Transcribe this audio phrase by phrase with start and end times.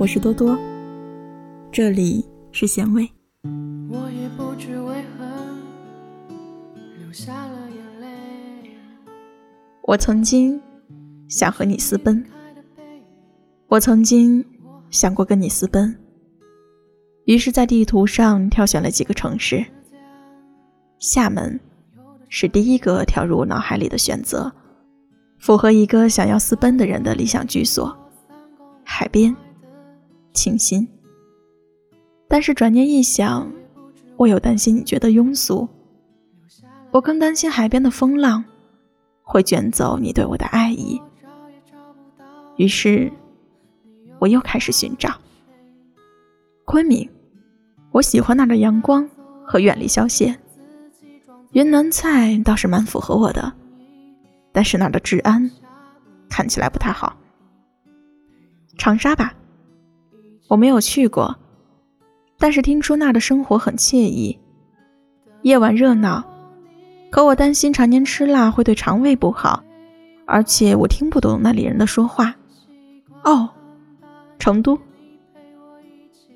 [0.00, 0.58] 我是多多，
[1.70, 3.06] 这里是咸味。
[3.90, 5.26] 我也不知为何
[6.98, 8.70] 流下了眼泪。
[9.82, 10.58] 我曾经
[11.28, 12.24] 想和你私奔，
[13.68, 14.42] 我曾经
[14.88, 15.94] 想过跟你私奔，
[17.26, 19.62] 于是，在地图上挑选了几个城市。
[20.98, 21.60] 厦门
[22.30, 24.50] 是第一个跳入我脑海里的选择，
[25.38, 27.94] 符合一个想要私奔的人的理想居所。
[28.82, 29.36] 海边，
[30.32, 30.86] 清新。
[32.28, 33.50] 但是转念一想，
[34.16, 35.68] 我又担心你觉得庸俗，
[36.90, 38.44] 我更担心海边的风浪。
[39.22, 41.00] 会卷走你对我的爱意，
[42.56, 43.12] 于是
[44.18, 45.14] 我又开始寻找
[46.64, 47.08] 昆明。
[47.92, 49.08] 我喜欢那儿的阳光
[49.44, 50.36] 和远离萧县。
[51.52, 53.52] 云南菜倒是蛮符合我的，
[54.50, 55.48] 但是那儿的治安
[56.28, 57.16] 看起来不太好。
[58.78, 59.32] 长沙吧，
[60.50, 61.38] 我没有去过，
[62.36, 64.36] 但是听说那儿的生活很惬意，
[65.42, 66.24] 夜晚热闹。
[67.08, 69.62] 可我担心常年吃辣会对肠胃不好，
[70.26, 72.34] 而且我听不懂那里人的说话。
[73.22, 73.48] 哦，
[74.40, 74.76] 成都，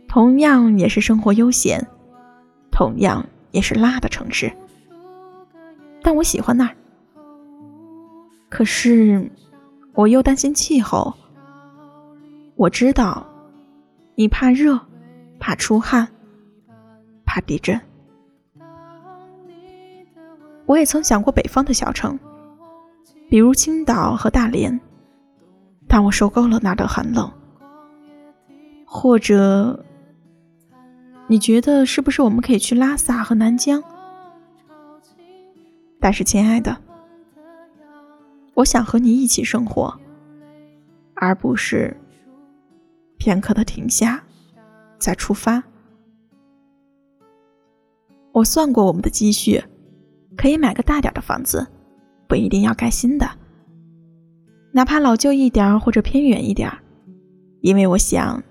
[0.06, 1.84] 同样也是生活悠闲，
[2.70, 4.52] 同样也是辣的城市，
[6.02, 6.76] 但我喜欢那儿。
[8.48, 9.28] 可是
[9.92, 11.12] 我又担心气候。
[12.54, 13.26] 我知道，
[14.16, 14.80] 你怕热，
[15.40, 16.08] 怕出汗，
[17.24, 17.80] 怕地震。
[20.66, 22.18] 我也曾想过北方的小城，
[23.28, 24.80] 比如青岛和大连，
[25.88, 27.30] 但我受够了那的寒冷。
[28.86, 29.84] 或者，
[31.26, 33.82] 你觉得是不是我们可以去拉萨和南疆？
[36.00, 36.76] 但是，亲爱的，
[38.54, 39.98] 我想和你一起生活，
[41.14, 41.96] 而不是
[43.24, 44.22] 片刻的停下
[44.98, 45.62] 再出发。
[48.32, 49.64] 我算过我们的积蓄。
[50.36, 51.64] 可以买个大点的房子，
[52.26, 53.30] 不一定要盖新的，
[54.72, 56.70] 哪怕老旧一点或者偏远一点，
[57.60, 58.42] 因为我想，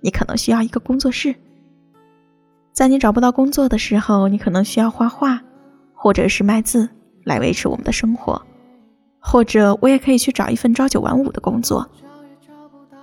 [0.00, 1.34] 你可能需要一个工作室。
[2.72, 5.42] 在你找不到工作的时候，你可能需要画画，
[5.92, 6.88] 或者是卖字
[7.22, 8.40] 来维持我们的生活，
[9.20, 11.86] 或者我也可以去找一份朝九晚五的工作。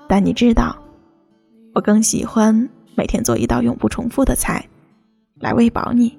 [0.10, 0.76] 但你知道，
[1.74, 4.68] 我更喜欢每天做一道永不重复的菜，
[5.40, 6.18] 来喂饱你。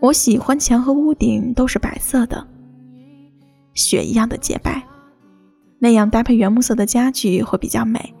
[0.00, 2.44] 我喜欢墙和屋顶都是白色的，
[3.72, 4.82] 雪一样的洁白，
[5.78, 8.12] 那样搭配原木色的家具会比较美。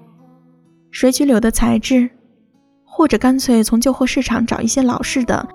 [0.92, 2.08] 水曲柳的材质，
[2.84, 5.46] 或者干脆从旧货市场找一些老式的，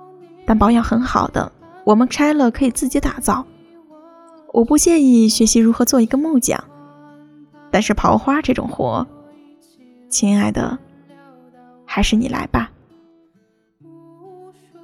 [0.46, 1.50] 但保养很好的，
[1.86, 3.46] 我们拆了可以自己打造。
[4.54, 6.62] 我不介意学习如何做一个木匠，
[7.72, 9.08] 但是刨花这种活，
[10.12, 10.78] 亲爱的，
[11.86, 12.70] 还是你来吧。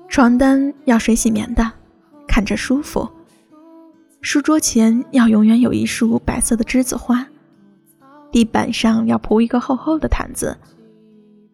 [0.07, 1.69] 床单要水洗棉的，
[2.25, 3.07] 看着舒服。
[4.21, 7.27] 书桌前要永远有一束白色的栀子花。
[8.31, 10.57] 地板上要铺一个厚厚的毯子，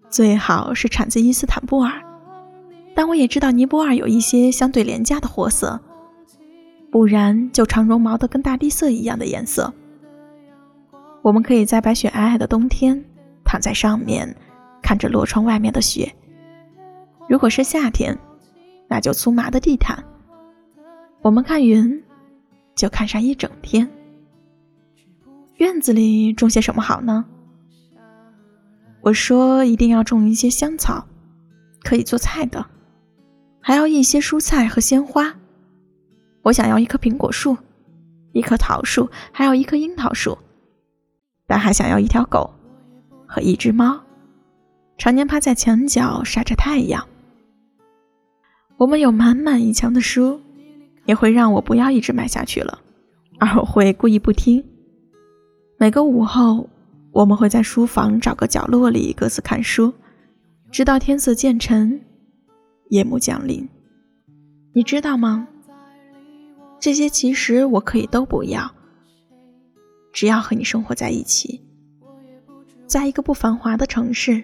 [0.08, 1.92] 最好是产自伊斯坦布尔。
[2.96, 5.82] 但我也知道尼泊尔有一些相对廉价的货色，
[6.92, 9.74] 不然就长绒毛的跟大地色一样的颜色。
[11.24, 13.04] 我们可以在白雪皑皑的冬天
[13.44, 14.36] 躺在上面，
[14.82, 16.14] 看着落窗外面的雪。
[17.30, 18.18] 如果是夏天。
[18.90, 20.04] 那就粗麻的地毯，
[21.24, 22.04] 我们看云，
[22.76, 23.90] 就看上一整天。
[25.56, 27.26] 院子里种些什么好呢？
[29.02, 31.08] 我说一定要种一些香草，
[31.82, 32.64] 可以做菜的，
[33.60, 35.34] 还要一些蔬菜和鲜花。
[36.44, 37.58] 我想要一棵苹果树，
[38.34, 40.38] 一棵桃树，还有一棵樱桃树，
[41.48, 42.54] 但还想要一条狗
[43.34, 44.00] 和一只猫，
[44.96, 47.08] 常年趴在墙角晒着太阳。
[48.78, 50.40] 我们有满满一墙的书，
[51.08, 52.80] 也会让我不要一直买下去了，
[53.40, 54.64] 而我会故意不听。
[55.80, 56.70] 每个午后，
[57.12, 59.92] 我们会在书房找个角落里各自看书，
[60.70, 62.00] 直到天色渐沉，
[62.90, 63.68] 夜幕降临。
[64.76, 65.48] 你知道吗？
[66.80, 68.72] 这些其实我可以都不要，
[70.12, 71.60] 只要和你生活在一起，
[72.86, 74.44] 在一个不繁华的城市。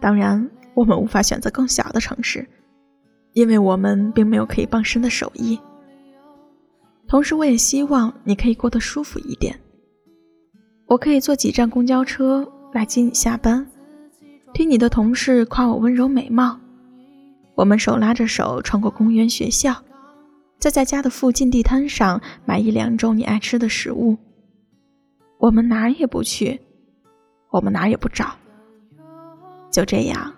[0.00, 2.46] 当然，我们无法选择更小的城市。
[3.32, 5.56] 因为我们并没有可以傍身的手艺，
[7.06, 9.56] 同时我也希望你可以过得舒服一点。
[10.86, 13.64] 我可以坐几站公交车来接你下班，
[14.52, 16.58] 听你的同事夸我温柔美貌。
[17.54, 19.80] 我们手拉着手穿过公园、学校，
[20.58, 24.16] 再在家的附近地摊上买一两种你爱吃的食物。
[25.38, 26.60] 我们哪儿也不去，
[27.50, 28.34] 我们哪也不找。
[29.70, 30.34] 就这样，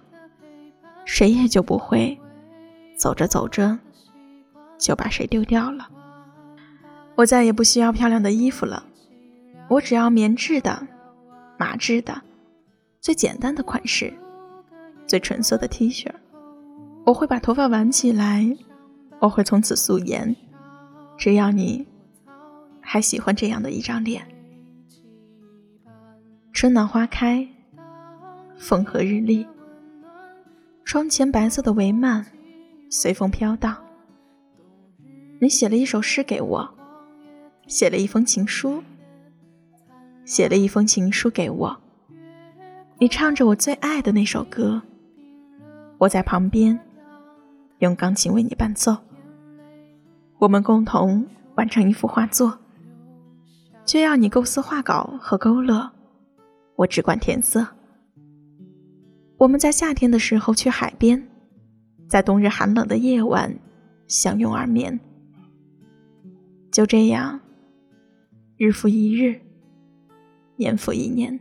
[1.05, 2.19] 谁也就不会
[2.97, 3.79] 走着走着
[4.79, 5.89] 就把谁丢掉了。
[7.15, 8.85] 我再也不需要漂亮的衣服了，
[9.69, 10.87] 我只要棉质的、
[11.59, 12.23] 麻质的、
[13.01, 14.13] 最简单的款式、
[15.07, 16.11] 最纯色的 T 恤。
[17.05, 18.57] 我会把头发挽起来，
[19.21, 20.35] 我会从此素颜，
[21.19, 21.87] 只要你
[22.81, 24.27] 还喜欢这样的一张脸。
[26.53, 27.49] 春暖花开，
[28.59, 29.47] 风和日丽，
[30.85, 32.25] 窗前白色的帷幔
[32.91, 33.75] 随风飘荡。
[35.41, 36.75] 你写了一首诗给我。
[37.67, 38.83] 写了一封情书，
[40.27, 41.81] 写了一封情书给我。
[42.99, 44.83] 你唱着我最爱的那首歌，
[45.97, 46.79] 我在旁边
[47.79, 48.95] 用钢琴为你伴奏。
[50.39, 52.59] 我们共同完成一幅画作，
[53.87, 55.91] 却要你构思画稿和勾勒，
[56.77, 57.67] 我只管填色。
[59.39, 61.29] 我们在夏天的时候去海边，
[62.09, 63.59] 在冬日寒冷的夜晚
[64.07, 64.99] 相拥而眠。
[66.71, 67.41] 就这样。
[68.59, 69.41] 日复一日，
[70.55, 71.41] 年复一年，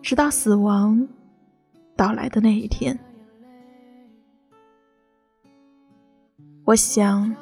[0.00, 1.08] 直到死亡
[1.96, 2.96] 到来的那一天。
[6.64, 7.34] 我想，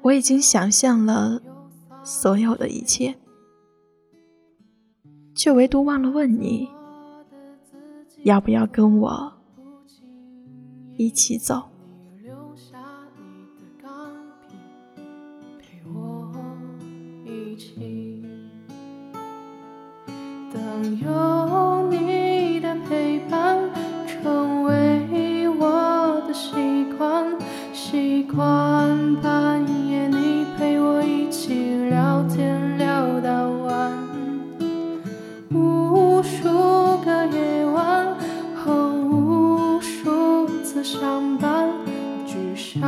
[0.00, 1.42] 我已经想象了
[2.02, 3.14] 所有的一切，
[5.34, 6.68] 却唯独忘了问你，
[8.22, 9.32] 要不要跟我
[10.96, 11.68] 一起走。
[20.54, 23.58] 当有你的陪伴
[24.06, 27.24] 成为我的习惯，
[27.72, 31.54] 习惯半夜你陪我一起
[31.88, 32.51] 聊天
[42.72, 42.80] 聚